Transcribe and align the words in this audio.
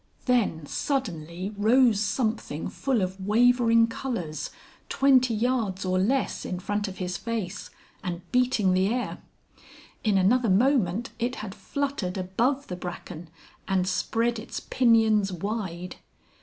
Then 0.25 0.65
suddenly 0.65 1.53
rose 1.55 1.99
something 1.99 2.69
full 2.69 3.03
of 3.03 3.23
wavering 3.23 3.85
colours, 3.85 4.49
twenty 4.89 5.35
yards 5.35 5.85
or 5.85 5.99
less 5.99 6.43
in 6.43 6.57
front 6.57 6.87
of 6.87 6.97
his 6.97 7.17
face, 7.17 7.69
and 8.03 8.23
beating 8.31 8.73
the 8.73 8.87
air. 8.87 9.19
In 10.03 10.17
another 10.17 10.49
moment 10.49 11.11
it 11.19 11.35
had 11.35 11.53
fluttered 11.53 12.17
above 12.17 12.65
the 12.65 12.75
bracken 12.75 13.29
and 13.67 13.87
spread 13.87 14.39
its 14.39 14.59
pinions 14.59 15.31
wide. 15.31 15.97